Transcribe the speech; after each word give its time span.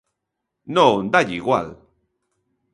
Non, 0.75 0.93
dálle 1.13 1.35
igual. 1.41 1.67